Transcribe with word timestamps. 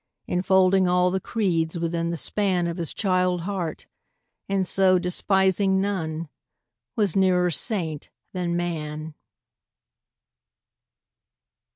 Enfolding 0.27 0.87
all 0.87 1.11
the 1.11 1.19
creeds 1.19 1.77
within 1.77 2.09
the 2.09 2.17
span 2.17 2.65
Of 2.65 2.77
his 2.77 2.91
child 2.91 3.41
heart; 3.41 3.85
and 4.49 4.65
so, 4.65 4.97
despising 4.97 5.79
none, 5.79 6.27
Was 6.95 7.15
nearer 7.15 7.51
saint 7.51 8.09
than 8.33 8.55
man. 8.57 9.13